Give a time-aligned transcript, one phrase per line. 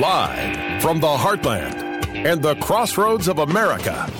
[0.00, 4.10] Live from the heartland and the crossroads of America,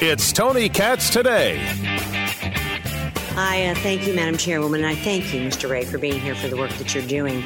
[0.00, 1.64] it's Tony Katz today.
[3.36, 5.70] I uh, thank you, Madam Chairwoman, and I thank you, Mr.
[5.70, 7.42] Ray, for being here for the work that you're doing.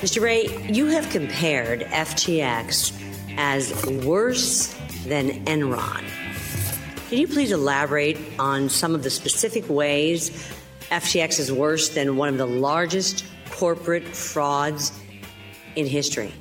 [0.00, 0.20] Mr.
[0.20, 2.92] Ray, you have compared FTX
[3.36, 4.74] as worse
[5.06, 6.02] than Enron.
[7.08, 10.30] Can you please elaborate on some of the specific ways
[10.90, 14.90] FTX is worse than one of the largest corporate frauds
[15.78, 16.34] in history?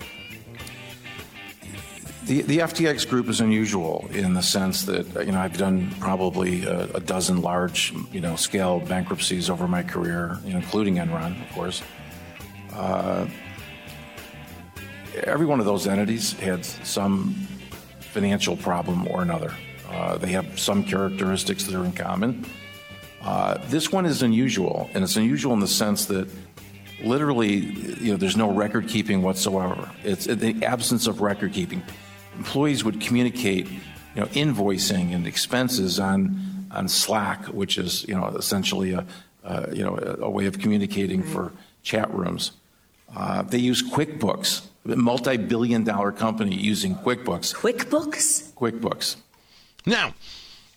[2.26, 6.66] The, the FTX group is unusual in the sense that you know I've done probably
[6.66, 11.82] a, a dozen large you know scale bankruptcies over my career, including Enron, of course.
[12.74, 13.28] Uh,
[15.24, 17.34] every one of those entities had some
[18.02, 19.54] financial problem or another.
[19.90, 22.46] Uh, they have some characteristics that are in common.
[23.22, 26.28] Uh, this one is unusual, and it's unusual in the sense that
[27.04, 29.90] literally, you know, there's no record keeping whatsoever.
[30.04, 31.84] It's the absence of record keeping
[32.38, 38.28] employees would communicate, you know, invoicing and expenses on on Slack, which is you know
[38.28, 39.06] essentially a
[39.44, 41.52] uh, you know a, way of communicating for
[41.84, 42.52] chat rooms.
[43.16, 47.56] Uh, they use QuickBooks, a multi-billion-dollar company using QuickBooks.
[47.56, 48.52] QuickBooks.
[48.54, 49.16] QuickBooks.
[49.86, 50.14] Now,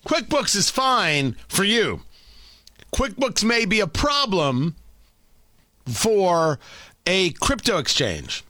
[0.06, 2.02] QuickBooks is fine for you.
[2.94, 4.76] QuickBooks may be a problem
[5.92, 6.58] for
[7.06, 8.44] a crypto exchange,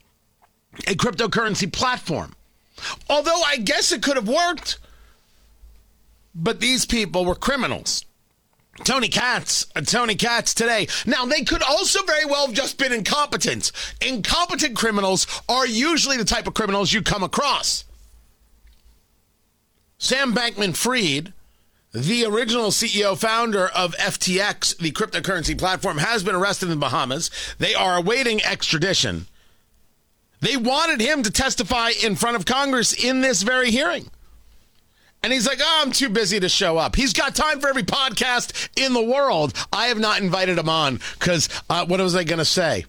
[0.86, 2.34] a cryptocurrency platform.
[3.08, 4.78] Although I guess it could have worked.
[6.34, 8.05] But these people were criminals.
[8.84, 10.86] Tony Katz, uh, Tony Katz today.
[11.05, 13.72] Now, they could also very well have just been incompetent.
[14.00, 17.84] Incompetent criminals are usually the type of criminals you come across.
[19.98, 21.34] Sam Bankman Fried,
[21.92, 27.30] the original CEO founder of FTX, the cryptocurrency platform, has been arrested in the Bahamas.
[27.58, 29.27] They are awaiting extradition.
[30.41, 34.08] They wanted him to testify in front of Congress in this very hearing.
[35.23, 36.96] And he's like, oh, I'm too busy to show up.
[36.96, 39.52] He's got time for every podcast in the world.
[39.73, 42.86] I have not invited him on because uh, what was I going to say?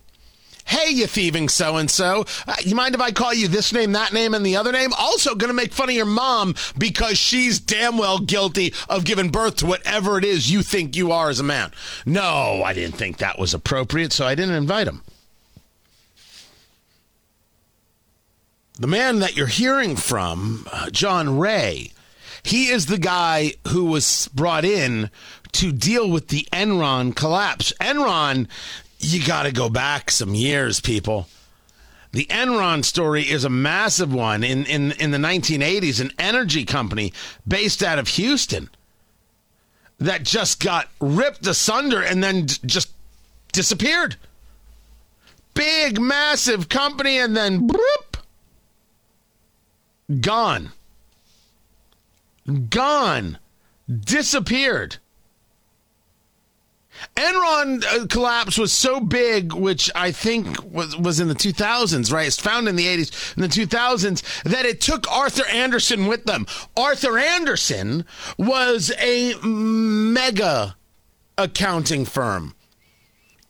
[0.65, 2.25] Hey, you thieving so and so.
[2.63, 4.91] You mind if I call you this name, that name, and the other name?
[4.97, 9.29] Also, going to make fun of your mom because she's damn well guilty of giving
[9.29, 11.71] birth to whatever it is you think you are as a man.
[12.05, 15.03] No, I didn't think that was appropriate, so I didn't invite him.
[18.79, 21.91] The man that you're hearing from, uh, John Ray,
[22.41, 25.11] he is the guy who was brought in
[25.51, 27.73] to deal with the Enron collapse.
[27.79, 28.47] Enron,
[29.01, 31.27] you got to go back some years, people.
[32.11, 34.43] The Enron story is a massive one.
[34.43, 37.13] In, in, in the 1980s, an energy company
[37.47, 38.69] based out of Houston
[39.99, 42.91] that just got ripped asunder and then just
[43.53, 44.17] disappeared.
[45.53, 47.69] Big, massive company, and then
[50.19, 50.71] Gone.
[52.69, 53.37] Gone.
[53.87, 54.97] Disappeared.
[57.15, 62.27] Enron uh, collapse was so big, which I think was, was in the 2000s, right?
[62.27, 66.45] It's found in the 80s, in the 2000s, that it took Arthur Andersen with them.
[66.77, 68.05] Arthur Andersen
[68.37, 70.75] was a mega
[71.37, 72.55] accounting firm.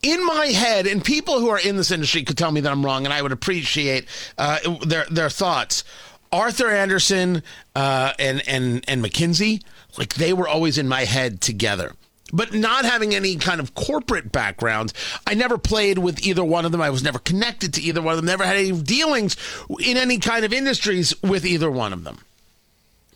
[0.01, 2.84] In my head, and people who are in this industry could tell me that I'm
[2.84, 5.84] wrong, and I would appreciate uh, their their thoughts.
[6.31, 7.44] Arthur Andersen
[7.75, 9.61] uh, and and and McKinsey,
[10.00, 11.94] like they were always in my head together.
[12.34, 14.94] But not having any kind of corporate background,
[15.28, 16.82] I never played with either one of them.
[16.82, 18.26] I was never connected to either one of them.
[18.26, 19.36] Never had any dealings
[19.80, 22.20] in any kind of industries with either one of them.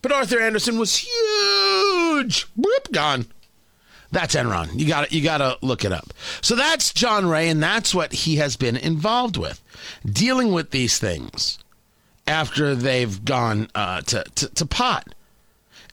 [0.01, 2.43] But Arthur Andersen was huge.
[2.55, 3.25] Whoop, gone.
[4.11, 4.77] That's Enron.
[4.77, 6.13] You got You got to look it up.
[6.41, 9.61] So that's John Ray, and that's what he has been involved with,
[10.05, 11.57] dealing with these things
[12.27, 15.13] after they've gone uh, to, to, to pot.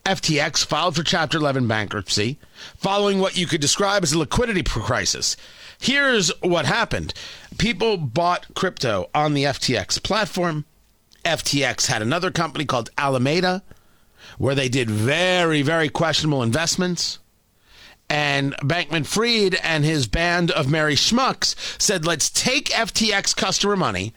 [0.05, 2.39] FTX filed for Chapter 11 bankruptcy
[2.77, 5.37] following what you could describe as a liquidity crisis.
[5.79, 7.15] Here's what happened
[7.57, 10.65] people bought crypto on the FTX platform.
[11.25, 13.63] FTX had another company called Alameda
[14.39, 17.21] where they did very, very questionable investments.
[18.09, 24.15] And Bankman Fried and his band of merry schmucks said, let's take FTX customer money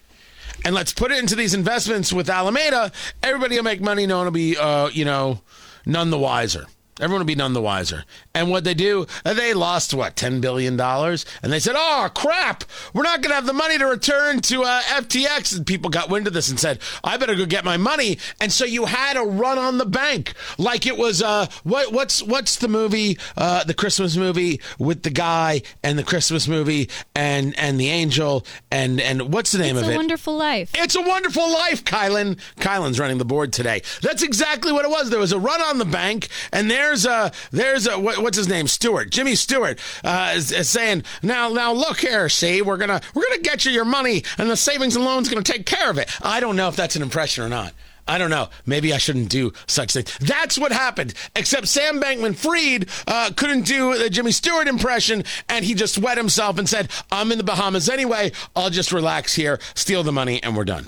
[0.66, 2.92] and let's put it into these investments with Alameda.
[3.22, 4.08] Everybody will make money.
[4.08, 5.42] No one will be, uh, you know,
[5.86, 6.66] none the wiser.
[7.00, 8.06] Everyone would be none the wiser.
[8.34, 12.64] And what they do, they lost what ten billion dollars, and they said, "Oh crap,
[12.94, 16.10] we're not going to have the money to return to uh, FTX." And people got
[16.10, 19.18] wind of this and said, "I better go get my money." And so you had
[19.18, 23.64] a run on the bank, like it was uh, what, what's what's the movie, uh,
[23.66, 29.02] the Christmas movie with the guy and the Christmas movie and and the angel and
[29.02, 29.98] and what's the name it's of a it?
[29.98, 30.72] Wonderful Life.
[30.76, 32.40] It's a Wonderful Life, Kylan.
[32.58, 33.82] Kylan's running the board today.
[34.02, 35.10] That's exactly what it was.
[35.10, 38.48] There was a run on the bank, and there's a there's a what, what's his
[38.48, 38.68] name?
[38.68, 43.24] Stewart, Jimmy Stewart, uh, is, is saying now now look here, see, we're gonna we're
[43.24, 46.10] gonna get you your money, and the savings and loans gonna take care of it.
[46.22, 47.74] I don't know if that's an impression or not.
[48.08, 48.50] I don't know.
[48.68, 50.16] Maybe I shouldn't do such things.
[50.20, 51.16] That's what happened.
[51.36, 56.16] Except Sam Bankman Fried uh, couldn't do the Jimmy Stewart impression, and he just wet
[56.16, 58.32] himself and said, I'm in the Bahamas anyway.
[58.56, 60.86] I'll just relax here, steal the money, and we're done.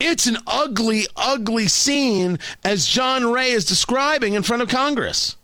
[0.00, 5.36] It's an ugly, ugly scene as John Ray is describing in front of Congress.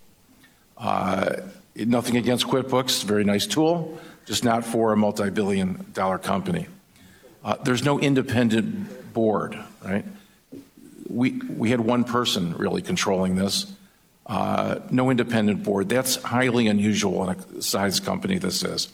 [0.78, 1.36] Uh,
[1.74, 6.66] nothing against QuickBooks, very nice tool, just not for a multi billion dollar company.
[7.44, 10.04] Uh, there's no independent board, right?
[11.08, 13.72] We, we had one person really controlling this,
[14.26, 15.88] uh, no independent board.
[15.88, 18.88] That's highly unusual in a size company this is.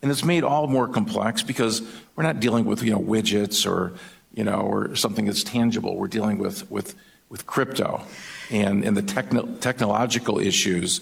[0.00, 1.82] And it's made all more complex because
[2.16, 3.92] we're not dealing with, you know, widgets or
[4.34, 5.96] you know, or something that's tangible.
[5.96, 6.94] We're dealing with with
[7.28, 8.04] with crypto,
[8.50, 11.00] and and the techno- technological issues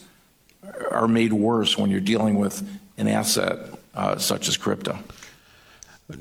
[0.91, 2.67] are made worse when you're dealing with
[2.99, 3.59] an asset
[3.95, 4.99] uh, such as crypto.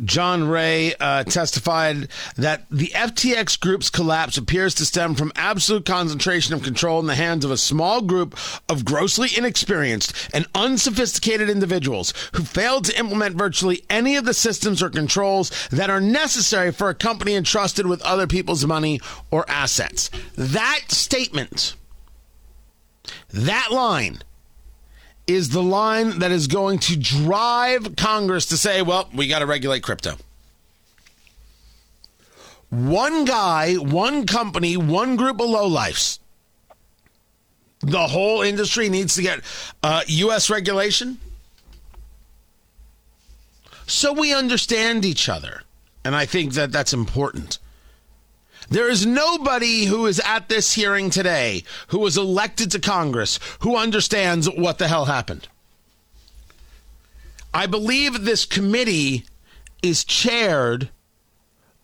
[0.05, 6.53] John Ray uh, testified that the FTX group's collapse appears to stem from absolute concentration
[6.53, 8.37] of control in the hands of a small group
[8.67, 14.81] of grossly inexperienced and unsophisticated individuals who failed to implement virtually any of the systems
[14.81, 18.99] or controls that are necessary for a company entrusted with other people's money
[19.31, 20.09] or assets.
[20.35, 21.75] That statement,
[23.31, 24.19] that line,
[25.29, 29.45] is the line that is going to drive Congress to say, well, we got to
[29.45, 30.15] regulate crypto.
[32.69, 36.17] One guy, one company, one group of lowlifes.
[37.81, 39.41] The whole industry needs to get
[39.83, 40.49] uh, U.S.
[40.49, 41.19] regulation.
[43.85, 45.61] So we understand each other.
[46.03, 47.59] And I think that that's important.
[48.67, 53.77] There is nobody who is at this hearing today who was elected to Congress who
[53.77, 55.47] understands what the hell happened.
[57.53, 59.25] I believe this committee
[59.81, 60.89] is chaired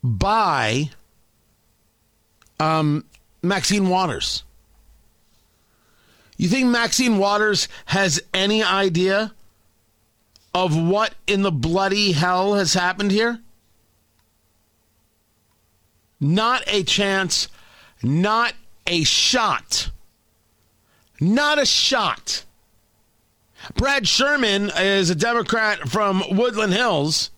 [0.03, 0.91] by
[2.59, 3.05] um,
[3.41, 4.43] Maxine Waters.
[6.37, 9.33] You think Maxine Waters has any idea
[10.53, 13.39] of what in the bloody hell has happened here?
[16.19, 17.47] Not a chance,
[18.01, 18.53] not
[18.87, 19.89] a shot.
[21.19, 22.43] Not a shot.
[23.75, 27.31] Brad Sherman is a Democrat from Woodland Hills.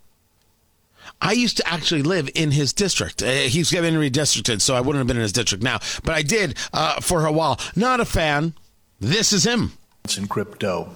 [1.22, 3.24] I used to actually live in his district.
[3.24, 5.80] Uh, he's getting redistricted, so I wouldn't have been in his district now.
[6.04, 7.60] But I did uh, for a while.
[7.76, 8.54] Not a fan.
[9.00, 9.74] This is him.
[10.18, 10.96] In crypto.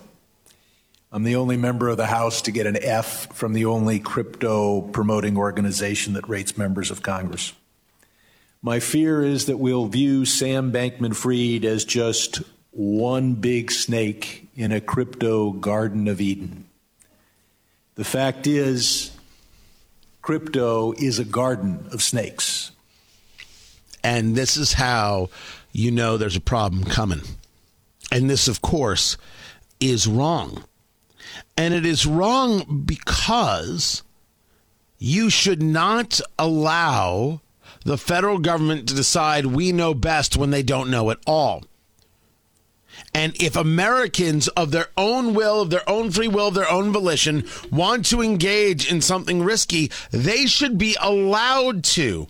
[1.11, 4.81] I'm the only member of the House to get an F from the only crypto
[4.81, 7.53] promoting organization that rates members of Congress.
[8.63, 14.71] My fear is that we'll view Sam Bankman Fried as just one big snake in
[14.71, 16.65] a crypto Garden of Eden.
[17.95, 19.17] The fact is,
[20.21, 22.71] crypto is a garden of snakes.
[24.03, 25.29] And this is how
[25.71, 27.21] you know there's a problem coming.
[28.11, 29.17] And this, of course,
[29.79, 30.63] is wrong.
[31.57, 34.03] And it is wrong because
[34.99, 37.41] you should not allow
[37.83, 41.63] the federal government to decide we know best when they don't know at all.
[43.13, 46.91] And if Americans of their own will, of their own free will, of their own
[46.91, 52.27] volition, want to engage in something risky, they should be allowed to.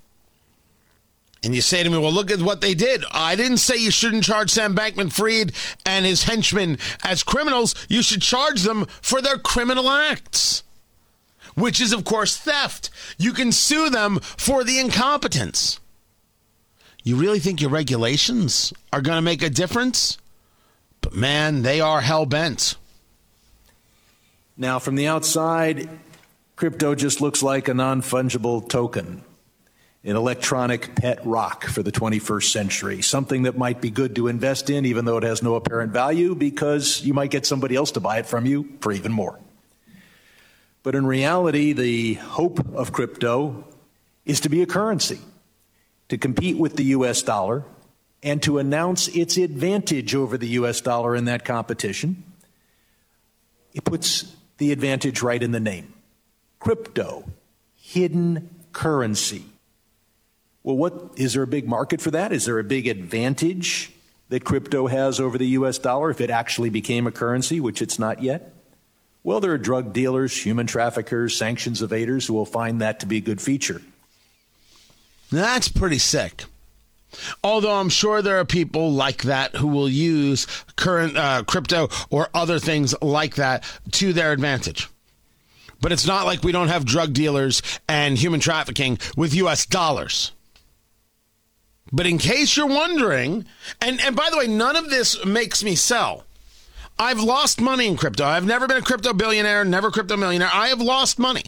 [1.43, 3.03] And you say to me, well, look at what they did.
[3.11, 5.53] I didn't say you shouldn't charge Sam Bankman Fried
[5.85, 7.73] and his henchmen as criminals.
[7.89, 10.63] You should charge them for their criminal acts
[11.61, 12.89] which is, of course, theft.
[13.17, 15.79] You can sue them for the incompetence.
[17.03, 20.17] You really think your regulations are going to make a difference?
[21.01, 22.75] But man, they are hell bent.
[24.57, 25.89] Now, from the outside,
[26.55, 29.23] crypto just looks like a non fungible token,
[30.03, 34.69] an electronic pet rock for the 21st century, something that might be good to invest
[34.69, 37.99] in, even though it has no apparent value, because you might get somebody else to
[37.99, 39.39] buy it from you for even more.
[40.83, 43.65] But in reality, the hope of crypto
[44.25, 45.19] is to be a currency,
[46.09, 47.63] to compete with the US dollar,
[48.23, 52.23] and to announce its advantage over the US dollar in that competition,
[53.73, 55.93] it puts the advantage right in the name
[56.59, 57.25] crypto,
[57.75, 59.45] hidden currency.
[60.63, 62.31] Well, what is there a big market for that?
[62.31, 63.91] Is there a big advantage
[64.29, 67.97] that crypto has over the US dollar if it actually became a currency, which it's
[67.97, 68.53] not yet?
[69.23, 73.17] Well, there are drug dealers, human traffickers, sanctions evaders who will find that to be
[73.17, 73.81] a good feature.
[75.31, 76.45] That's pretty sick.
[77.43, 82.29] Although I'm sure there are people like that who will use current uh, crypto or
[82.33, 83.63] other things like that
[83.93, 84.87] to their advantage.
[85.81, 90.31] But it's not like we don't have drug dealers and human trafficking with US dollars.
[91.91, 93.45] But in case you're wondering,
[93.81, 96.23] and, and by the way, none of this makes me sell.
[97.01, 98.23] I've lost money in crypto.
[98.23, 100.51] I've never been a crypto billionaire, never crypto millionaire.
[100.53, 101.41] I have lost money.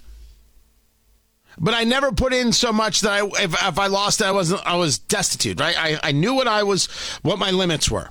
[1.59, 4.65] But I never put in so much that I, if, if I lost I wasn't,
[4.65, 5.75] I was destitute, right?
[5.77, 6.87] I, I knew what I was,
[7.21, 8.09] what my limits were.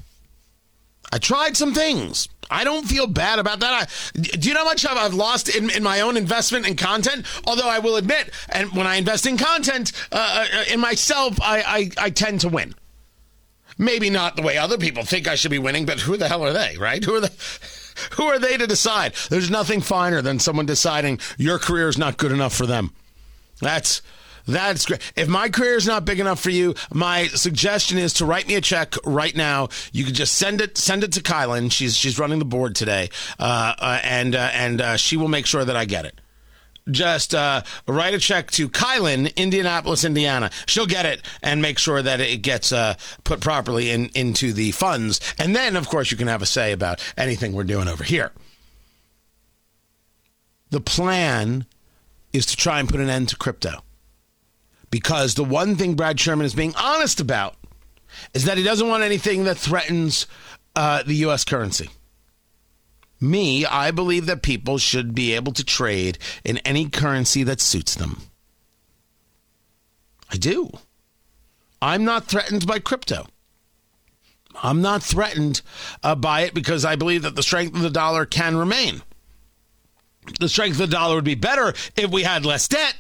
[1.13, 2.29] I tried some things.
[2.49, 3.89] I don't feel bad about that.
[4.15, 7.27] I, do you know how much I've lost in, in my own investment in content?
[7.45, 11.91] Although I will admit, and when I invest in content uh, uh, in myself, I,
[11.99, 12.77] I, I tend to win.
[13.83, 16.45] Maybe not the way other people think I should be winning, but who the hell
[16.45, 17.03] are they, right?
[17.03, 17.33] Who are the
[18.12, 19.15] who are they to decide?
[19.29, 22.93] There's nothing finer than someone deciding your career is not good enough for them.
[23.61, 24.01] That's
[24.47, 25.01] that's great.
[25.17, 28.55] If my career is not big enough for you, my suggestion is to write me
[28.55, 29.69] a check right now.
[29.91, 31.73] You can just send it send it to Kylan.
[31.73, 33.11] She's she's running the board today,
[33.41, 36.21] uh, uh, and uh, and uh, she will make sure that I get it.
[36.91, 40.51] Just uh, write a check to Kylan, Indianapolis, Indiana.
[40.67, 44.73] She'll get it and make sure that it gets uh, put properly in, into the
[44.73, 45.21] funds.
[45.39, 48.33] And then, of course, you can have a say about anything we're doing over here.
[50.71, 51.67] The plan
[52.33, 53.85] is to try and put an end to crypto.
[54.91, 57.57] Because the one thing Brad Sherman is being honest about
[58.35, 60.27] is that he doesn't want anything that threatens
[60.75, 61.45] uh, the U.S.
[61.45, 61.91] currency.
[63.23, 67.95] Me, I believe that people should be able to trade in any currency that suits
[67.95, 68.19] them.
[70.29, 70.73] I do.
[71.81, 73.26] I'm not threatened by crypto.
[74.61, 75.62] I'm not threatened
[76.02, 79.02] uh, by it because I believe that the strength of the dollar can remain.
[80.41, 82.97] The strength of the dollar would be better if we had less debt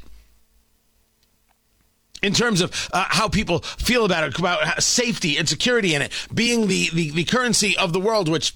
[2.22, 6.12] in terms of uh, how people feel about it, about safety and security in it,
[6.32, 8.54] being the, the, the currency of the world, which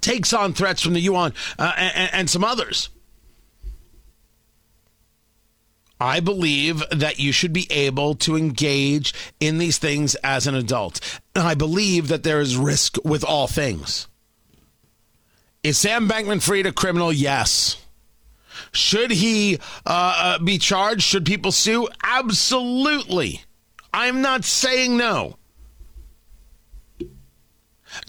[0.00, 2.90] takes on threats from the yuan uh, and, and some others.
[5.98, 11.00] I believe that you should be able to engage in these things as an adult.
[11.34, 14.06] And I believe that there is risk with all things.
[15.62, 17.12] Is Sam Bankman Fried a criminal?
[17.12, 17.82] Yes.
[18.72, 21.02] Should he uh, uh, be charged?
[21.02, 21.88] Should people sue?
[22.02, 23.42] Absolutely.
[23.92, 25.38] I'm not saying no.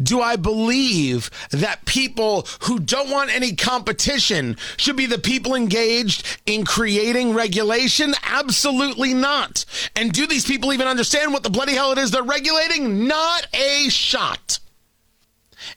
[0.01, 6.25] Do I believe that people who don't want any competition should be the people engaged
[6.45, 8.13] in creating regulation?
[8.23, 9.65] Absolutely not.
[9.95, 13.07] And do these people even understand what the bloody hell it is they're regulating?
[13.07, 14.59] Not a shot.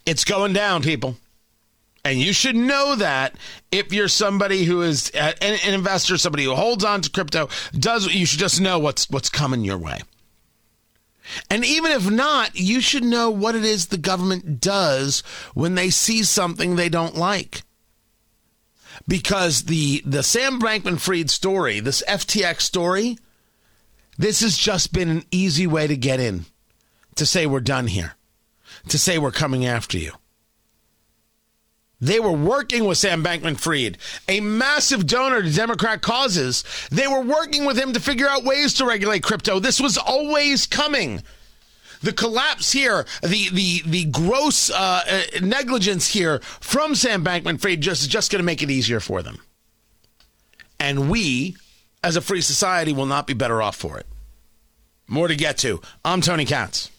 [0.07, 1.17] It's going down, people.
[2.05, 3.35] And you should know that
[3.71, 7.49] if you're somebody who is uh, an, an investor, somebody who holds on to crypto,
[7.79, 10.01] does you should just know what's what's coming your way.
[11.49, 15.21] And even if not, you should know what it is the government does
[15.55, 17.63] when they see something they don't like.
[19.09, 23.17] Because the the Sam Bankman Fried story, this FTX story,
[24.19, 26.45] this has just been an easy way to get in,
[27.15, 28.17] to say we're done here,
[28.89, 30.13] to say we're coming after you.
[32.01, 36.65] They were working with Sam Bankman Fried, a massive donor to Democrat causes.
[36.91, 39.59] They were working with him to figure out ways to regulate crypto.
[39.59, 41.23] This was always coming.
[42.03, 47.83] The collapse here, the the the gross uh, uh negligence here from Sam Bankman Fried
[47.83, 49.39] just is just going to make it easier for them.
[50.79, 51.57] And we,
[52.03, 54.07] as a free society, will not be better off for it.
[55.07, 55.83] More to get to.
[56.03, 56.91] I'm Tony Katz.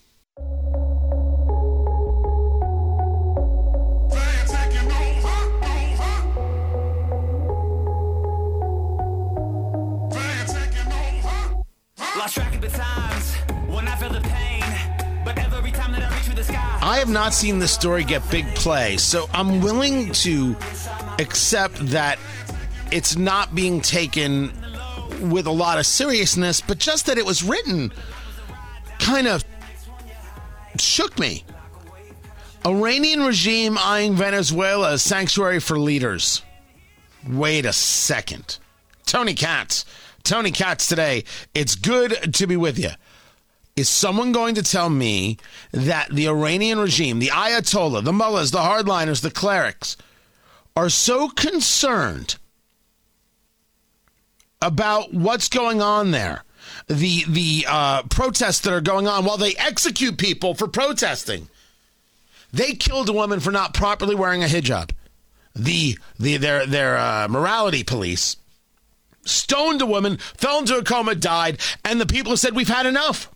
[17.01, 20.55] Have not seen this story get big play, so I'm willing to
[21.17, 22.20] accept that
[22.91, 24.53] it's not being taken
[25.31, 27.91] with a lot of seriousness, but just that it was written
[29.00, 29.43] kind of
[30.77, 31.43] shook me.
[32.67, 36.43] Iranian regime eyeing Venezuela as sanctuary for leaders.
[37.27, 38.60] Wait a second.
[39.08, 39.86] Tony Katz.
[40.22, 41.24] Tony Katz today.
[41.55, 42.91] It's good to be with you.
[43.75, 45.38] Is someone going to tell me
[45.72, 49.96] that the Iranian regime, the Ayatollah, the mullahs, the hardliners, the clerics,
[50.75, 52.36] are so concerned
[54.62, 56.44] about what's going on there,
[56.88, 61.48] the the uh, protests that are going on, while they execute people for protesting?
[62.51, 64.92] They killed a woman for not properly wearing a hijab.
[65.56, 68.36] The the their their uh, morality police
[69.25, 73.30] stoned a woman, fell into a coma, died, and the people said we've had enough.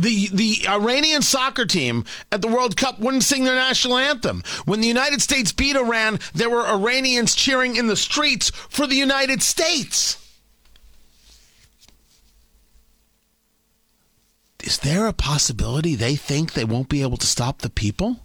[0.00, 4.42] The the Iranian soccer team at the World Cup wouldn't sing their national anthem.
[4.64, 8.94] When the United States beat Iran, there were Iranians cheering in the streets for the
[8.96, 10.16] United States.
[14.62, 18.20] Is there a possibility they think they won't be able to stop the people?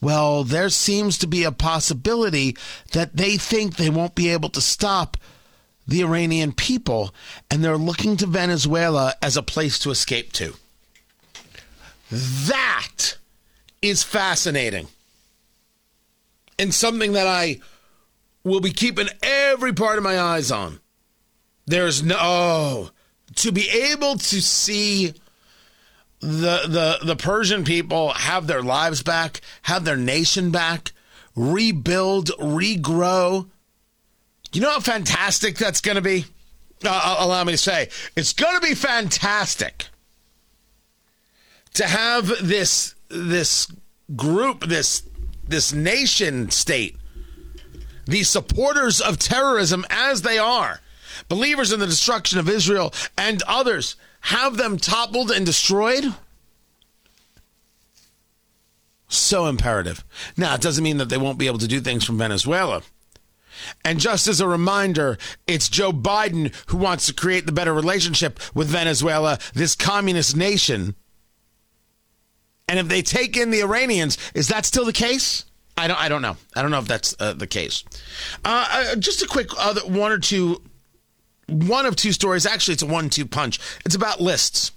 [0.00, 2.56] Well, there seems to be a possibility
[2.92, 5.16] that they think they won't be able to stop
[5.86, 7.14] the Iranian people,
[7.50, 10.54] and they're looking to Venezuela as a place to escape to.
[12.10, 13.16] That
[13.82, 14.88] is fascinating.
[16.58, 17.60] And something that I
[18.44, 20.80] will be keeping every part of my eyes on.
[21.66, 22.90] There's no oh,
[23.36, 25.14] to be able to see
[26.20, 30.92] the the the Persian people have their lives back, have their nation back,
[31.34, 33.48] rebuild, regrow.
[34.54, 36.26] You know how fantastic that's going to be?
[36.84, 39.86] Uh, allow me to say, it's going to be fantastic
[41.74, 43.66] to have this this
[44.14, 45.02] group, this
[45.46, 46.96] this nation state,
[48.06, 50.80] these supporters of terrorism as they are,
[51.28, 56.14] believers in the destruction of Israel and others, have them toppled and destroyed?
[59.08, 60.04] So imperative.
[60.36, 62.82] Now, it doesn't mean that they won't be able to do things from Venezuela.
[63.84, 68.38] And just as a reminder, it's Joe Biden who wants to create the better relationship
[68.54, 70.94] with Venezuela, this communist nation.
[72.68, 75.44] And if they take in the Iranians, is that still the case?
[75.76, 76.00] I don't.
[76.00, 76.36] I don't know.
[76.54, 77.82] I don't know if that's uh, the case.
[78.44, 80.62] Uh, uh, just a quick other one or two
[81.48, 82.46] one of two stories.
[82.46, 83.58] Actually, it's a one two punch.
[83.84, 84.72] It's about lists.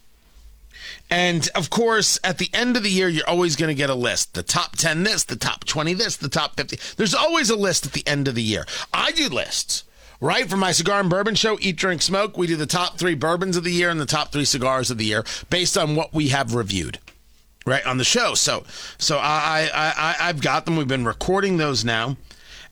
[1.10, 3.96] And of course, at the end of the year, you're always going to get a
[3.96, 4.34] list.
[4.34, 6.78] The top 10 this, the top 20 this, the top 50.
[6.98, 8.66] There's always a list at the end of the year.
[8.94, 9.86] I do lists,
[10.20, 10.50] right?
[10.50, 13.56] For my cigar and bourbon show, Eat, Drink, Smoke, we do the top three bourbons
[13.56, 16.30] of the year and the top three cigars of the year based on what we
[16.30, 17.00] have reviewed.
[17.66, 18.64] Right on the show, so
[18.98, 20.78] so I, I I I've got them.
[20.78, 22.16] We've been recording those now,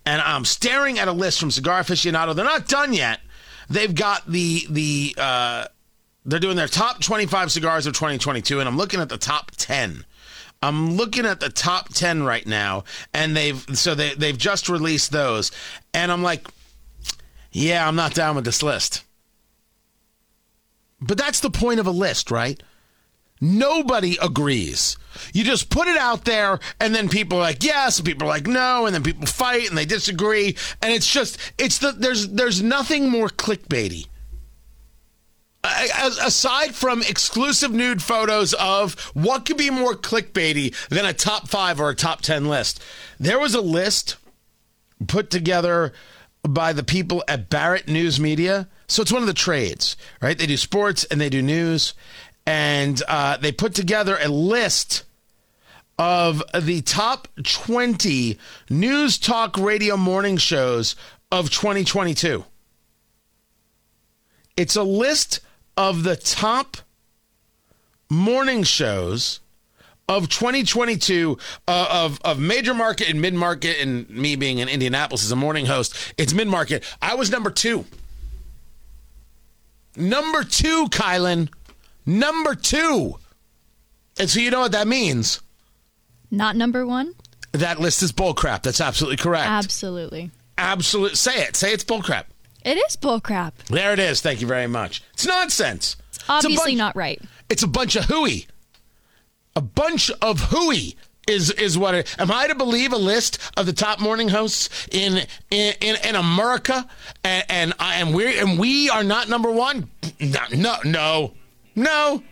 [0.06, 2.34] and I'm staring at a list from Cigar Aficionado.
[2.34, 3.20] They're not done yet,
[3.70, 5.66] They've got the the uh,
[6.26, 10.06] they're doing their top 25 cigars of 2022, and I'm looking at the top 10.
[10.62, 15.12] I'm looking at the top 10 right now, and they've so they they've just released
[15.12, 15.52] those,
[15.94, 16.48] and I'm like,
[17.52, 19.04] yeah, I'm not down with this list.
[21.00, 22.62] But that's the point of a list, right?
[23.42, 24.98] Nobody agrees.
[25.34, 28.32] You just put it out there, and then people are like yes, and people are
[28.32, 32.30] like no, and then people fight and they disagree, and it's just it's the there's
[32.30, 34.08] there's nothing more clickbaity.
[35.66, 41.80] Aside from exclusive nude photos of what could be more clickbaity than a top five
[41.80, 42.82] or a top 10 list,
[43.20, 44.18] there was a list
[45.08, 45.94] put together
[46.48, 48.68] by the people at Barrett News Media.
[48.88, 50.38] So it's one of the trades, right?
[50.38, 51.94] They do sports and they do news
[52.46, 55.04] and uh, they put together a list
[55.98, 58.38] of the top 20
[58.70, 60.96] news talk radio morning shows
[61.32, 62.46] of 2022.
[64.58, 65.40] It's a list
[65.78, 66.78] of the top
[68.10, 69.40] morning shows
[70.08, 75.24] of 2022 uh, of of major market and mid market and me being in Indianapolis
[75.26, 77.84] as a morning host it's mid market I was number 2
[79.98, 81.50] number 2 Kylan
[82.06, 83.16] number two.
[84.18, 85.42] And so you know what that means.
[86.32, 87.14] Not number one?
[87.52, 88.64] That list is bullcrap.
[88.64, 89.48] That's absolutely correct.
[89.48, 90.32] Absolutely.
[90.58, 91.18] Absolute.
[91.18, 91.56] Say it.
[91.56, 92.26] Say it's bullcrap.
[92.66, 93.54] It is bullcrap.
[93.68, 94.20] There it is.
[94.20, 95.04] Thank you very much.
[95.14, 95.96] It's nonsense.
[96.10, 97.22] It's Obviously it's not right.
[97.50, 98.48] It's a bunch of hooey.
[99.56, 100.98] A bunch of hooey
[101.28, 104.88] is is what it, am I to believe a list of the top morning hosts
[104.92, 106.86] in in in, in America
[107.24, 111.34] and and, and we and we are not number 1 no no no
[111.76, 112.24] no,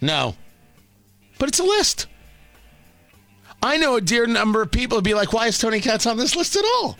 [0.00, 0.34] no.
[1.38, 2.06] But it's a list.
[3.62, 6.16] I know a dear number of people would be like, why is Tony Katz on
[6.16, 6.98] this list at all?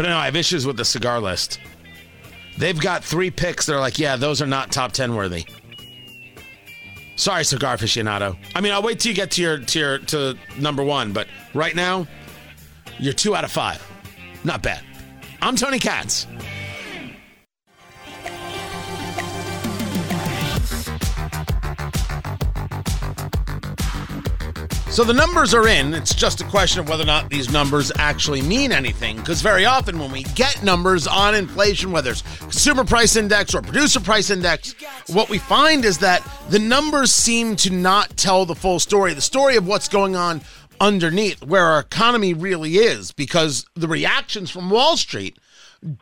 [0.00, 1.60] But no, I have issues with the cigar list.
[2.56, 5.44] They've got three picks that are like, yeah, those are not top 10 worthy.
[7.16, 8.38] Sorry, cigar aficionado.
[8.54, 11.28] I mean, I'll wait till you get to your to your to number one, but
[11.52, 12.06] right now,
[12.98, 13.86] you're two out of five.
[14.42, 14.82] Not bad.
[15.42, 16.26] I'm Tony Katz.
[24.90, 25.94] So the numbers are in.
[25.94, 29.16] It's just a question of whether or not these numbers actually mean anything.
[29.18, 33.62] Because very often when we get numbers on inflation, whether it's consumer price index or
[33.62, 34.74] producer price index,
[35.06, 39.20] what we find is that the numbers seem to not tell the full story, the
[39.20, 40.42] story of what's going on
[40.80, 43.12] underneath, where our economy really is.
[43.12, 45.38] Because the reactions from Wall Street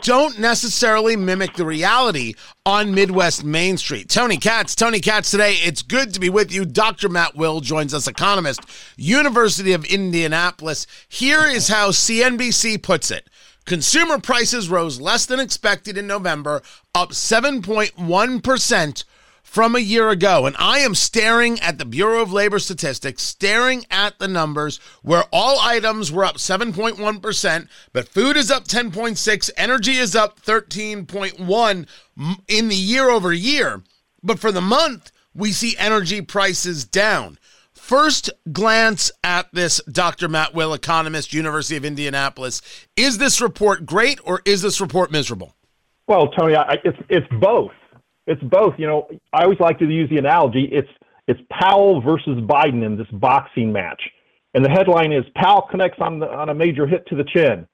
[0.03, 2.35] don't necessarily mimic the reality
[2.67, 4.09] on Midwest Main Street.
[4.09, 5.53] Tony Katz, Tony Katz today.
[5.55, 6.65] It's good to be with you.
[6.65, 7.09] Dr.
[7.09, 8.61] Matt Will joins us, economist,
[8.97, 10.87] University of Indianapolis.
[11.09, 13.31] Here is how CNBC puts it.
[13.67, 16.63] Consumer prices rose less than expected in November,
[16.95, 19.05] up 7.1%
[19.49, 20.45] from a year ago.
[20.45, 25.25] And I am staring at the Bureau of Labor Statistics, staring at the numbers where
[25.33, 31.87] all items were up 7.1%, but food is up 10.6, energy is up 13.1
[32.47, 33.83] in the year over year.
[34.23, 37.39] But for the month, we see energy prices down.
[37.73, 40.29] First glance at this, Dr.
[40.29, 42.61] Matt Will, economist, University of Indianapolis.
[42.97, 45.55] Is this report great or is this report miserable?
[46.07, 47.71] Well, Tony, I, it's it's both.
[48.29, 48.75] It's both.
[48.77, 50.69] You know, I always like to use the analogy.
[50.71, 50.89] It's
[51.27, 54.01] it's Powell versus Biden in this boxing match,
[54.55, 57.67] and the headline is Powell connects on the, on a major hit to the chin,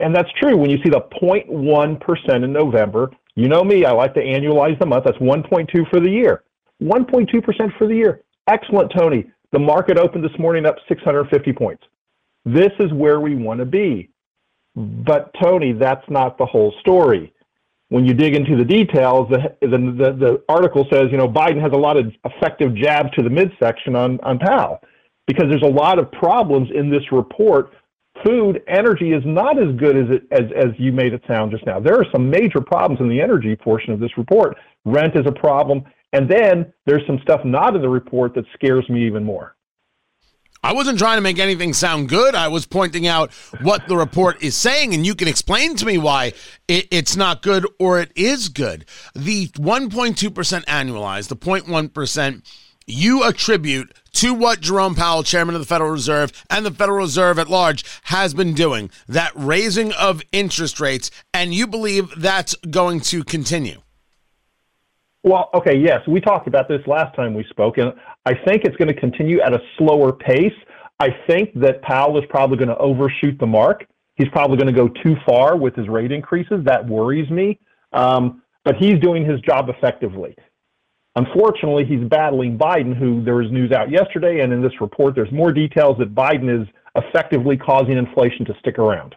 [0.00, 0.56] and that's true.
[0.56, 3.84] When you see the 0.1 percent in November, you know me.
[3.84, 5.04] I like to annualize the month.
[5.04, 6.42] That's 1.2 for the year.
[6.82, 8.22] 1.2 percent for the year.
[8.48, 9.30] Excellent, Tony.
[9.52, 11.84] The market opened this morning up 650 points.
[12.46, 14.08] This is where we want to be.
[14.74, 17.32] But Tony, that's not the whole story
[17.90, 21.60] when you dig into the details, the, the, the, the, article says, you know, Biden
[21.60, 24.80] has a lot of effective jabs to the midsection on, on Powell
[25.26, 27.72] because there's a lot of problems in this report.
[28.24, 31.64] Food, energy is not as good as, it, as, as you made it sound just
[31.64, 31.80] now.
[31.80, 34.56] There are some major problems in the energy portion of this report.
[34.84, 35.84] Rent is a problem.
[36.12, 39.54] And then there's some stuff not in the report that scares me even more.
[40.68, 42.34] I wasn't trying to make anything sound good.
[42.34, 45.96] I was pointing out what the report is saying, and you can explain to me
[45.96, 46.34] why
[46.68, 48.84] it, it's not good or it is good.
[49.14, 52.42] The 1.2% annualized, the 0.1%,
[52.86, 57.38] you attribute to what Jerome Powell, chairman of the Federal Reserve, and the Federal Reserve
[57.38, 63.00] at large has been doing, that raising of interest rates, and you believe that's going
[63.00, 63.80] to continue.
[65.24, 67.92] Well, okay, yes, we talked about this last time we spoke, and
[68.24, 70.52] I think it's going to continue at a slower pace.
[71.00, 73.84] I think that Powell is probably going to overshoot the mark.
[74.16, 76.64] He's probably going to go too far with his rate increases.
[76.64, 77.58] That worries me.
[77.92, 80.36] Um, but he's doing his job effectively.
[81.16, 85.32] Unfortunately, he's battling Biden, who there was news out yesterday, and in this report, there's
[85.32, 89.14] more details that Biden is effectively causing inflation to stick around.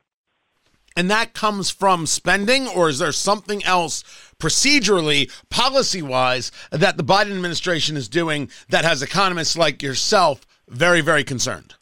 [0.95, 4.04] And that comes from spending, or is there something else
[4.39, 11.01] procedurally, policy wise, that the Biden administration is doing that has economists like yourself very,
[11.01, 11.75] very concerned?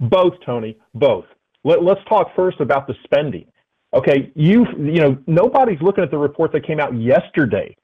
[0.00, 1.26] Both, Tony, both.
[1.64, 3.46] Let, us talk first about the spending.
[3.94, 7.74] Okay, you you know nobody's looking at the report that came out yesterday,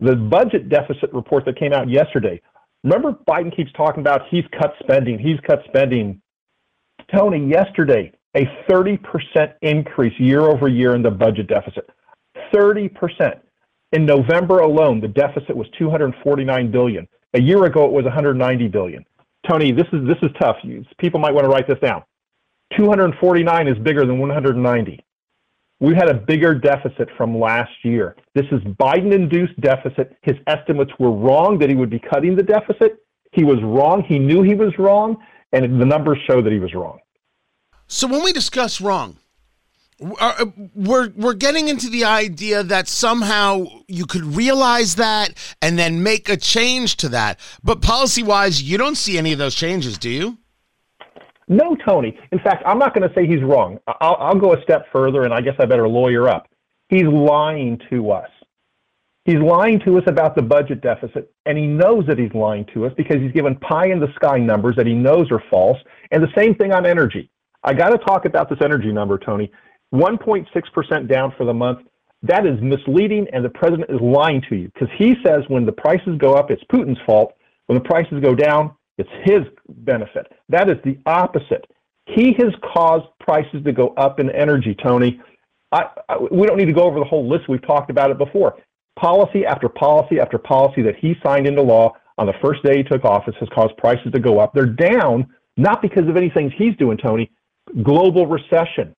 [0.00, 2.40] the budget deficit report that came out yesterday.
[2.84, 6.20] Remember, Biden keeps talking about he's cut spending, he's cut spending.
[7.12, 11.88] Tony, yesterday a 30% increase year over year in the budget deficit.
[12.52, 13.40] 30%.
[13.92, 17.08] In November alone, the deficit was 249 billion.
[17.34, 19.04] A year ago, it was 190 billion.
[19.48, 20.56] Tony, this is this is tough.
[20.98, 22.02] People might want to write this down.
[22.76, 25.04] 249 is bigger than 190.
[25.78, 28.16] We had a bigger deficit from last year.
[28.34, 30.16] This is Biden-induced deficit.
[30.22, 32.98] His estimates were wrong that he would be cutting the deficit.
[33.32, 34.02] He was wrong.
[34.02, 35.16] He knew he was wrong,
[35.52, 36.98] and the numbers show that he was wrong.
[37.88, 39.18] So when we discuss wrong,
[40.20, 46.02] uh, we're we're getting into the idea that somehow you could realize that and then
[46.02, 47.40] make a change to that.
[47.62, 50.38] But policy wise, you don't see any of those changes, do you?
[51.48, 52.18] No, Tony.
[52.32, 53.78] In fact, I'm not going to say he's wrong.
[53.86, 56.48] I'll, I'll go a step further, and I guess I better lawyer up.
[56.88, 58.28] He's lying to us.
[59.24, 62.86] He's lying to us about the budget deficit, and he knows that he's lying to
[62.86, 65.78] us because he's given pie in the sky numbers that he knows are false.
[66.10, 67.30] And the same thing on energy.
[67.66, 69.50] I got to talk about this energy number, Tony.
[69.92, 71.80] 1.6% down for the month.
[72.22, 75.72] That is misleading, and the president is lying to you because he says when the
[75.72, 77.34] prices go up, it's Putin's fault.
[77.66, 80.26] When the prices go down, it's his benefit.
[80.48, 81.66] That is the opposite.
[82.06, 85.20] He has caused prices to go up in energy, Tony.
[85.72, 87.48] I, I, we don't need to go over the whole list.
[87.48, 88.56] We've talked about it before.
[88.98, 92.82] Policy after policy after policy that he signed into law on the first day he
[92.82, 94.54] took office has caused prices to go up.
[94.54, 95.26] They're down
[95.56, 97.30] not because of anything he's doing, Tony.
[97.82, 98.94] Global recession,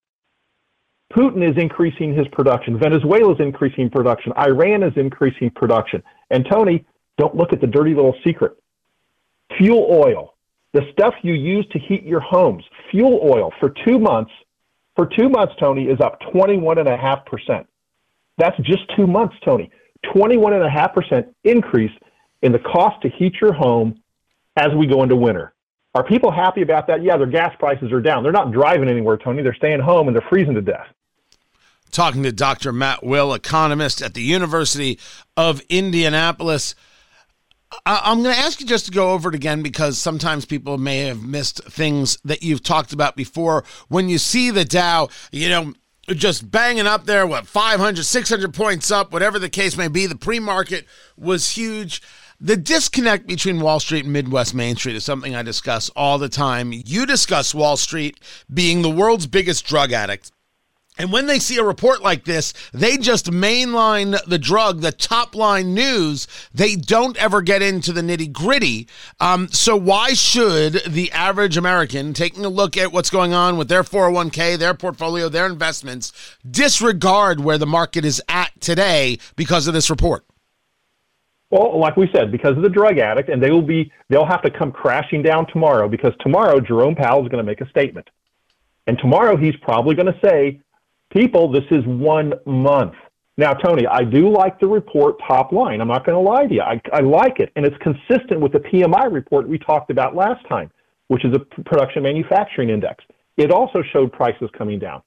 [1.12, 2.78] Putin is increasing his production.
[2.78, 4.32] Venezuela is increasing production.
[4.36, 6.02] Iran is increasing production.
[6.30, 6.84] And Tony,
[7.16, 8.56] don't look at the dirty little secret.
[9.56, 10.34] Fuel oil.
[10.74, 14.30] the stuff you use to heat your homes, fuel oil for two months,
[14.94, 17.64] for two months, Tony, is up 21.5%.
[18.36, 19.70] That's just two months, Tony.
[20.14, 21.90] 21.5% increase
[22.42, 24.00] in the cost to heat your home
[24.56, 25.54] as we go into winter.
[25.94, 27.02] Are people happy about that?
[27.02, 28.22] Yeah, their gas prices are down.
[28.22, 29.42] They're not driving anywhere, Tony.
[29.42, 30.86] They're staying home and they're freezing to death.
[31.90, 32.72] Talking to Dr.
[32.72, 34.98] Matt Will, economist at the University
[35.36, 36.74] of Indianapolis.
[37.86, 40.76] I- am going to ask you just to go over it again because sometimes people
[40.76, 43.64] may have missed things that you've talked about before.
[43.88, 45.72] When you see the Dow, you know,
[46.08, 50.16] just banging up there, what, 500, 600 points up, whatever the case may be, the
[50.16, 52.02] pre market was huge.
[52.40, 56.28] The disconnect between Wall Street and Midwest Main Street is something I discuss all the
[56.28, 56.72] time.
[56.72, 58.20] You discuss Wall Street
[58.52, 60.30] being the world's biggest drug addict
[60.98, 65.36] and when they see a report like this, they just mainline the drug, the top
[65.36, 66.26] line news.
[66.52, 68.88] They don't ever get into the nitty gritty.
[69.20, 73.68] Um, so, why should the average American, taking a look at what's going on with
[73.68, 76.12] their 401k, their portfolio, their investments,
[76.48, 80.24] disregard where the market is at today because of this report?
[81.50, 84.42] Well, like we said, because of the drug addict, and they will be, they'll have
[84.42, 88.08] to come crashing down tomorrow because tomorrow Jerome Powell is going to make a statement.
[88.86, 90.60] And tomorrow he's probably going to say,
[91.10, 92.94] people, this is one month.
[93.38, 95.80] Now, Tony, I do like the report top line.
[95.80, 96.60] I'm not going to lie to you.
[96.60, 97.52] I, I like it.
[97.54, 100.70] And it's consistent with the PMI report we talked about last time,
[101.06, 103.04] which is a production manufacturing index.
[103.36, 105.02] It also showed prices coming down.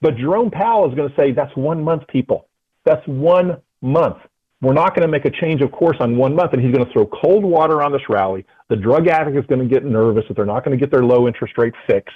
[0.00, 2.46] But Jerome Powell is going to say that's one month, people.
[2.84, 4.18] That's one month.
[4.64, 6.52] We're not going to make a change of course on one month.
[6.52, 8.44] And he's going to throw cold water on this rally.
[8.68, 11.04] The drug addict is going to get nervous that they're not going to get their
[11.04, 12.12] low interest rate fix.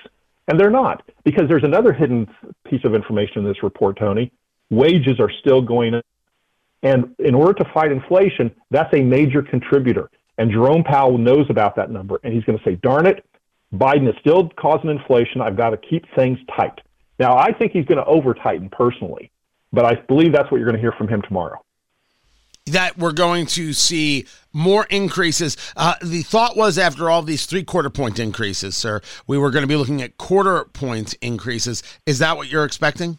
[0.48, 2.26] And they're not, because there's another hidden
[2.66, 4.32] piece of information in this report, Tony.
[4.70, 6.06] Wages are still going up.
[6.82, 10.10] And in order to fight inflation, that's a major contributor.
[10.38, 12.18] And Jerome Powell knows about that number.
[12.24, 13.26] And he's going to say, darn it,
[13.74, 15.42] Biden is still causing inflation.
[15.42, 16.80] I've got to keep things tight.
[17.18, 19.30] Now, I think he's going to over tighten personally,
[19.72, 21.60] but I believe that's what you're going to hear from him tomorrow
[22.68, 25.56] that we're going to see more increases.
[25.76, 29.62] Uh, the thought was after all these three quarter point increases, sir, we were going
[29.62, 31.82] to be looking at quarter point increases.
[32.06, 33.18] Is that what you're expecting?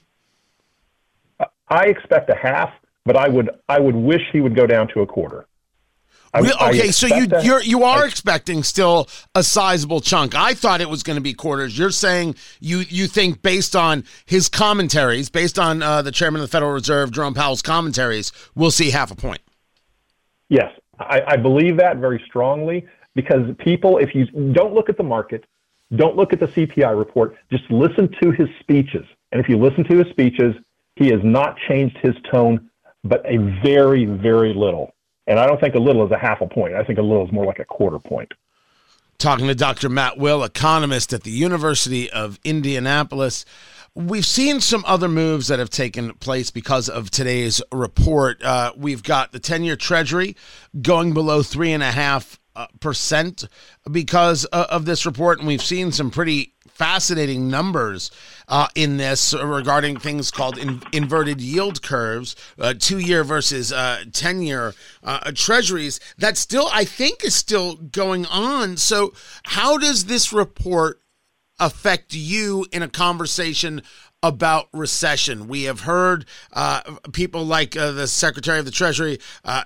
[1.69, 2.71] I expect a half,
[3.05, 5.45] but I would I would wish he would go down to a quarter.
[6.33, 10.35] I, okay, I so you you're you are I, expecting still a sizable chunk.
[10.35, 11.77] I thought it was going to be quarters.
[11.77, 16.47] You're saying you you think based on his commentaries, based on uh, the chairman of
[16.47, 19.41] the Federal Reserve, Jerome Powell's commentaries, we'll see half a point.
[20.49, 25.03] Yes, I, I believe that very strongly because people, if you don't look at the
[25.03, 25.45] market,
[25.95, 29.05] don't look at the CPI report, just listen to his speeches.
[29.31, 30.55] And if you listen to his speeches,
[30.95, 32.69] he has not changed his tone,
[33.03, 34.93] but a very, very little.
[35.29, 36.73] And I don't think a little is a half a point.
[36.73, 38.33] I think a little is more like a quarter point.
[39.19, 39.87] Talking to Dr.
[39.87, 43.45] Matt Will, economist at the University of Indianapolis.
[43.93, 48.41] We've seen some other moves that have taken place because of today's report.
[48.43, 50.35] Uh, we've got the 10 year Treasury
[50.81, 53.45] going below three and a half uh, percent
[53.89, 55.39] because uh, of this report.
[55.39, 58.09] And we've seen some pretty fascinating numbers
[58.47, 64.03] uh, in this regarding things called in, inverted yield curves, uh, two year versus uh,
[64.13, 65.99] 10 year uh, treasuries.
[66.17, 68.77] That still, I think, is still going on.
[68.77, 71.01] So, how does this report
[71.59, 73.81] affect you in a conversation
[74.21, 75.47] about recession.
[75.47, 76.81] We have heard uh,
[77.13, 79.63] people like uh, the Secretary of the Treasury, uh,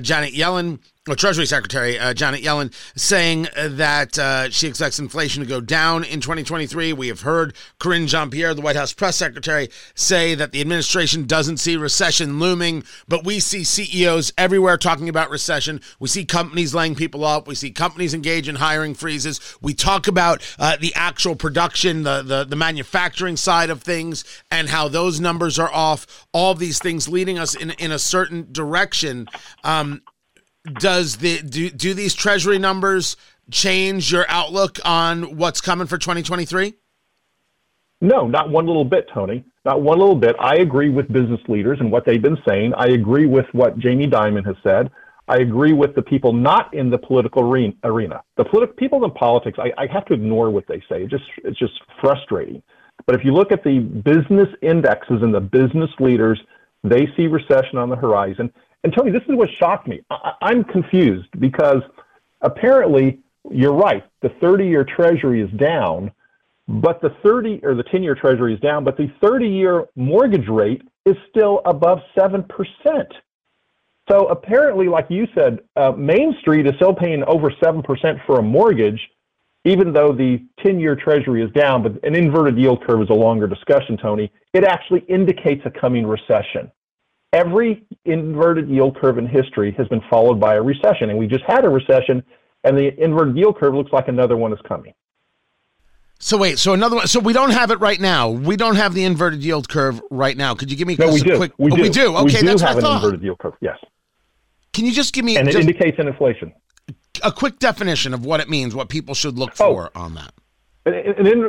[0.00, 0.80] Janet Yellen,
[1.14, 6.20] Treasury Secretary uh, Janet Yellen, saying that uh, she expects inflation to go down in
[6.20, 6.92] 2023.
[6.92, 11.26] We have heard Karine Jean Pierre, the White House press secretary, say that the administration
[11.26, 15.80] doesn't see recession looming, but we see CEOs everywhere talking about recession.
[16.00, 17.46] We see companies laying people off.
[17.46, 19.40] We see companies engage in hiring freezes.
[19.60, 24.88] We talk about the actual production, the, the, the manufacturing side of things and how
[24.88, 29.28] those numbers are off, all these things leading us in, in a certain direction.
[29.62, 30.02] Um,
[30.74, 33.16] does the do, do these treasury numbers
[33.50, 36.74] change your outlook on what's coming for 2023?
[38.00, 39.44] No, not one little bit, Tony.
[39.64, 40.36] Not one little bit.
[40.38, 42.72] I agree with business leaders and what they've been saying.
[42.76, 44.90] I agree with what Jamie Dimon has said.
[45.28, 48.22] I agree with the people not in the political arena.
[48.36, 51.02] The politi- people in politics, I, I, have to ignore what they say.
[51.02, 52.62] It just, it's just frustrating.
[53.06, 56.40] But if you look at the business indexes and the business leaders,
[56.84, 58.52] they see recession on the horizon.
[58.84, 60.00] And Tony, this is what shocked me.
[60.10, 61.82] I- I'm confused because
[62.40, 64.04] apparently you're right.
[64.22, 66.12] The 30 year treasury is down,
[66.68, 70.48] but the 30 or the 10 year treasury is down, but the 30 year mortgage
[70.48, 72.46] rate is still above 7%.
[74.08, 78.42] So apparently, like you said, uh, Main Street is still paying over 7% for a
[78.42, 79.00] mortgage,
[79.64, 83.14] even though the 10 year treasury is down, but an inverted yield curve is a
[83.14, 86.70] longer discussion, Tony, it actually indicates a coming recession.
[87.36, 91.44] Every inverted yield curve in history has been followed by a recession, and we just
[91.46, 92.22] had a recession,
[92.64, 94.94] and the inverted yield curve looks like another one is coming.
[96.18, 97.06] So wait, so another one.
[97.08, 98.30] So we don't have it right now.
[98.30, 100.54] We don't have the inverted yield curve right now.
[100.54, 101.36] Could you give me No, we a do.
[101.36, 101.52] quick?
[101.58, 101.82] we, oh, do.
[101.82, 102.16] we do.
[102.16, 103.04] Okay, we do that's have what I an thought.
[103.04, 103.52] inverted yield curve.
[103.60, 103.76] Yes,
[104.72, 106.54] Can you just give me and it just indicates an inflation.
[107.22, 109.74] a quick definition of what it means, what people should look Oh.
[109.74, 110.32] for on that?
[110.86, 110.94] An,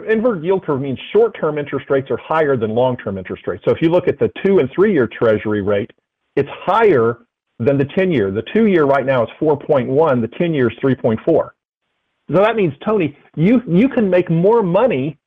[0.10, 3.64] inverted yield curve means short-term interest rates are higher than long-term interest rates.
[3.66, 5.92] So if you look at the two and three-year Treasury rate,
[6.36, 7.20] it's higher
[7.60, 8.32] than the 10-year.
[8.32, 10.22] The two-year right now is 4.1.
[10.22, 11.50] The 10-year is 3.4.
[12.30, 15.18] So that means, Tony, you you can make more money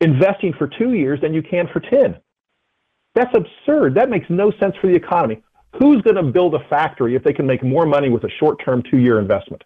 [0.00, 2.16] investing for two years than you can for 10.
[3.14, 3.94] That's absurd.
[3.94, 5.42] That makes no sense for the economy.
[5.78, 8.82] Who's going to build a factory if they can make more money with a short-term
[8.90, 9.62] two-year investment?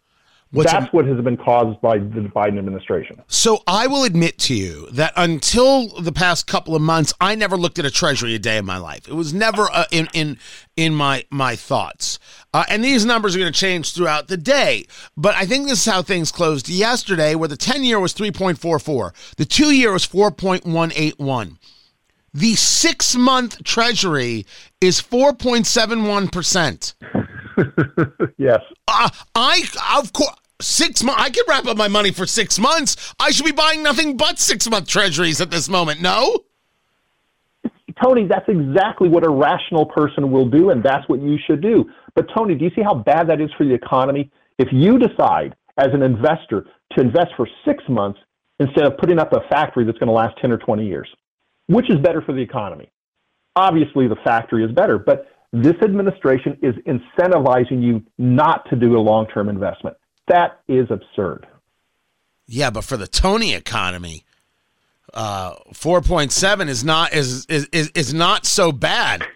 [0.52, 3.22] What's That's what has been caused by the Biden administration.
[3.26, 7.56] So I will admit to you that until the past couple of months, I never
[7.56, 9.08] looked at a treasury a day in my life.
[9.08, 10.36] It was never uh, in in
[10.76, 12.18] in my my thoughts.
[12.52, 14.84] Uh, and these numbers are going to change throughout the day.
[15.16, 18.30] But I think this is how things closed yesterday, where the ten year was three
[18.30, 21.58] point four four, the two year was four point one eight one.
[22.34, 24.44] The six month treasury
[24.82, 26.94] is 4.71%.
[28.38, 28.60] Yes.
[28.88, 29.62] Uh, I,
[29.98, 31.20] of course, six months.
[31.20, 33.14] I could wrap up my money for six months.
[33.20, 36.00] I should be buying nothing but six month treasuries at this moment.
[36.00, 36.38] No?
[38.02, 41.84] Tony, that's exactly what a rational person will do, and that's what you should do.
[42.14, 44.30] But, Tony, do you see how bad that is for the economy?
[44.58, 48.18] If you decide as an investor to invest for six months
[48.58, 51.08] instead of putting up a factory that's going to last 10 or 20 years,
[51.66, 52.90] which is better for the economy?
[53.56, 59.00] Obviously, the factory is better, but this administration is incentivizing you not to do a
[59.00, 59.96] long term investment.
[60.28, 61.46] That is absurd.
[62.46, 64.24] Yeah, but for the Tony economy,
[65.14, 69.26] uh, 4.7 is not is, is is is not so bad.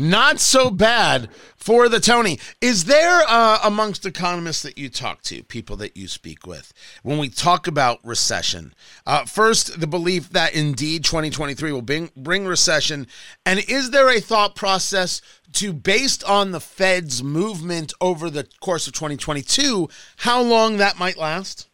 [0.00, 2.38] Not so bad for the Tony.
[2.62, 7.18] Is there uh, amongst economists that you talk to, people that you speak with, when
[7.18, 8.72] we talk about recession?
[9.06, 13.06] Uh, first, the belief that indeed 2023 will bring, bring recession.
[13.44, 15.20] And is there a thought process
[15.54, 19.86] to, based on the Fed's movement over the course of 2022,
[20.16, 21.69] how long that might last?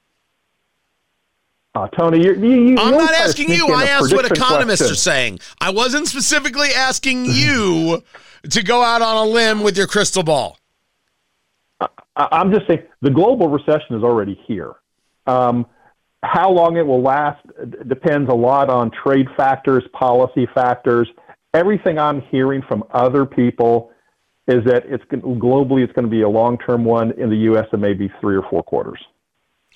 [1.77, 3.69] Uh, Tony, you're, you, you I'm not asking you.
[3.69, 4.93] I asked what economists question.
[4.93, 5.41] are saying.
[5.61, 8.03] I wasn't specifically asking you
[8.49, 10.59] to go out on a limb with your crystal ball.
[11.81, 14.77] I- I'm just saying the global recession is already here.
[15.27, 15.67] Um,
[16.23, 17.45] how long it will last
[17.87, 21.07] depends a lot on trade factors, policy factors.
[21.53, 23.91] Everything I'm hearing from other people
[24.49, 27.67] is that it's globally it's going to be a long-term one in the U.S.
[27.73, 29.01] and maybe three or four quarters.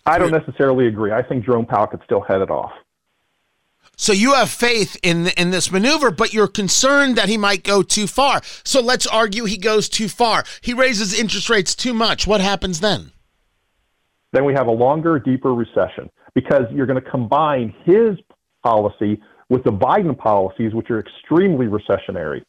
[0.07, 1.13] I don't necessarily agree.
[1.13, 2.73] I think Jerome Powell could still head it off.
[3.97, 7.83] So you have faith in in this maneuver, but you're concerned that he might go
[7.83, 8.41] too far.
[8.65, 10.45] So let's argue he goes too far.
[10.63, 12.27] He raises interest rates too much.
[12.27, 13.13] What happens then?
[14.33, 18.17] then we have a longer, deeper recession because you're going to combine his
[18.63, 22.43] policy with the Biden policies, which are extremely recessionary.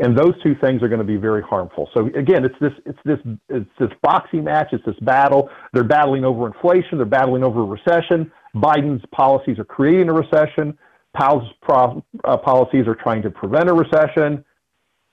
[0.00, 1.88] And those two things are going to be very harmful.
[1.94, 4.68] So again, it's this, it's this, it's this boxing match.
[4.72, 5.50] It's this battle.
[5.72, 6.96] They're battling over inflation.
[6.96, 8.32] They're battling over recession.
[8.54, 10.76] Biden's policies are creating a recession.
[11.14, 14.44] Powell's pro, uh, policies are trying to prevent a recession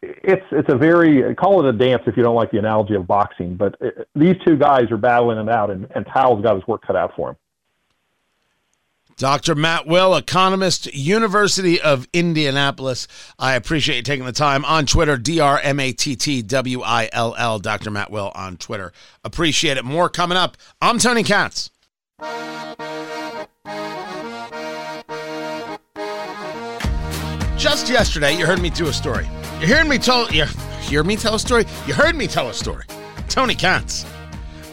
[0.02, 3.08] it's it's a very call it a dance if you don't like the analogy of
[3.08, 6.68] boxing, but it, these two guys are battling it out, and, and Powell's got his
[6.68, 7.36] work cut out for him.
[9.18, 9.56] Dr.
[9.56, 13.08] Matt Will, economist, University of Indianapolis.
[13.40, 16.82] I appreciate you taking the time on Twitter, D R M A T T W
[16.84, 17.90] I L L, Dr.
[17.90, 18.94] Matt Will on Twitter.
[19.24, 19.84] Appreciate it.
[19.84, 20.56] More coming up.
[20.80, 21.72] I'm Tony Katz.
[27.58, 29.28] Just yesterday, you heard me do a story.
[29.60, 30.46] You heard me tell you
[30.82, 31.66] hear me tell a story.
[31.88, 32.86] You heard me tell a story.
[33.28, 34.06] Tony Katz.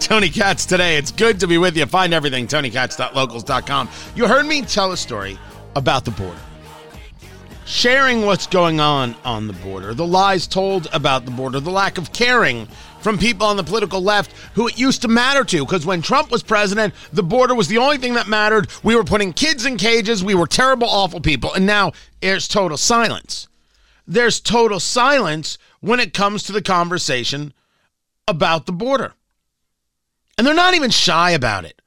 [0.04, 0.98] Tony Katz today.
[0.98, 1.86] It's good to be with you.
[1.86, 3.88] Find everything tonykatz.locals.com.
[4.14, 5.38] You heard me tell a story
[5.76, 6.38] about the border.
[7.64, 11.96] Sharing what's going on on the border, the lies told about the border, the lack
[11.96, 12.66] of caring
[13.00, 15.64] from people on the political left who it used to matter to.
[15.64, 18.68] Because when Trump was president, the border was the only thing that mattered.
[18.82, 20.22] We were putting kids in cages.
[20.22, 21.54] We were terrible, awful people.
[21.54, 23.48] And now there's total silence.
[24.06, 27.54] There's total silence when it comes to the conversation
[28.28, 29.14] about the border.
[30.36, 31.80] And they're not even shy about it.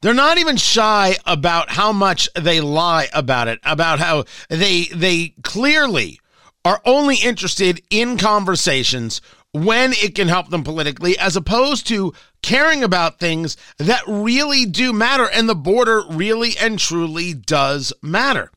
[0.00, 5.34] They're not even shy about how much they lie about it, about how they they
[5.42, 6.20] clearly
[6.64, 9.20] are only interested in conversations
[9.52, 14.92] when it can help them politically, as opposed to caring about things that really do
[14.92, 15.28] matter.
[15.28, 18.50] And the border really and truly does matter.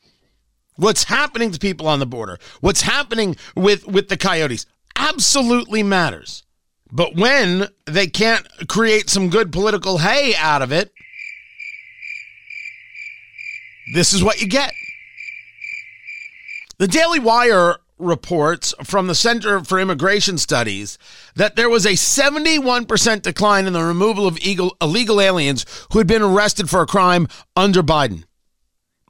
[0.76, 4.66] What's happening to people on the border, what's happening with, with the coyotes,
[4.96, 6.44] absolutely matters.
[6.92, 10.92] But when they can't create some good political hay out of it,
[13.94, 14.74] this is what you get.
[16.78, 20.98] The Daily Wire reports from the Center for Immigration Studies
[21.36, 26.24] that there was a 71% decline in the removal of illegal aliens who had been
[26.24, 28.24] arrested for a crime under Biden,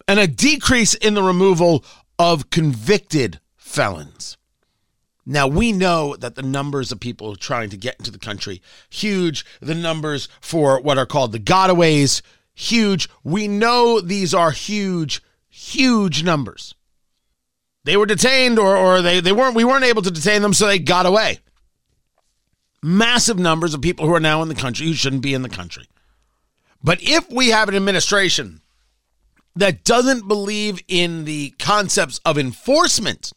[0.07, 1.85] and a decrease in the removal
[2.19, 4.37] of convicted felons.
[5.25, 9.45] Now we know that the numbers of people trying to get into the country huge,
[9.59, 12.21] the numbers for what are called the gotaways
[12.53, 13.07] huge.
[13.23, 16.73] We know these are huge, huge numbers.
[17.83, 20.67] They were detained or, or they, they weren't we weren't able to detain them so
[20.67, 21.39] they got away.
[22.83, 25.49] Massive numbers of people who are now in the country who shouldn't be in the
[25.49, 25.85] country.
[26.83, 28.61] But if we have an administration
[29.55, 33.31] that doesn't believe in the concepts of enforcement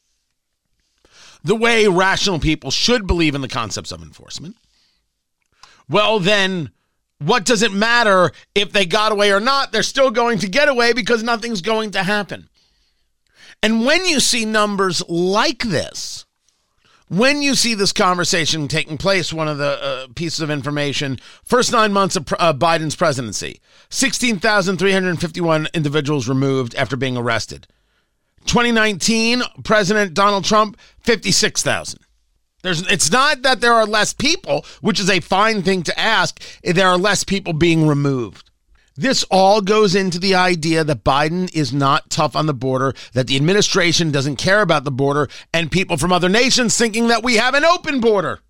[1.45, 4.57] the way rational people should believe in the concepts of enforcement,
[5.89, 6.71] well, then
[7.19, 9.71] what does it matter if they got away or not?
[9.71, 12.49] They're still going to get away because nothing's going to happen.
[13.63, 16.27] And when you see numbers like this,
[17.09, 21.71] when you see this conversation taking place, one of the uh, pieces of information, first
[21.71, 27.67] nine months of uh, Biden's presidency, 16,351 individuals removed after being arrested.
[28.47, 32.01] 2019, President Donald Trump, 56,000.
[32.63, 36.43] There's, it's not that there are less people, which is a fine thing to ask.
[36.63, 38.51] There are less people being removed.
[38.97, 43.27] This all goes into the idea that Biden is not tough on the border, that
[43.27, 47.35] the administration doesn't care about the border, and people from other nations thinking that we
[47.35, 48.41] have an open border.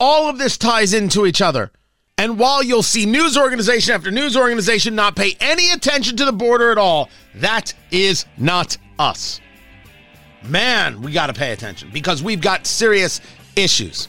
[0.00, 1.70] All of this ties into each other.
[2.16, 6.32] And while you'll see news organization after news organization not pay any attention to the
[6.32, 9.40] border at all, that is not us.
[10.42, 13.20] Man, we got to pay attention because we've got serious
[13.56, 14.08] issues.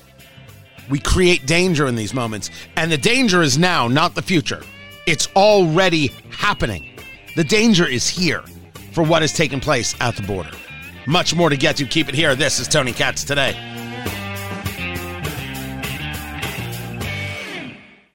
[0.90, 4.62] We create danger in these moments, and the danger is now, not the future.
[5.08, 7.00] It's already happening.
[7.36, 8.44] The danger is here
[8.92, 10.52] for what has taken place at the border.
[11.08, 11.86] Much more to get to.
[11.86, 12.36] Keep it here.
[12.36, 13.54] This is Tony Katz today.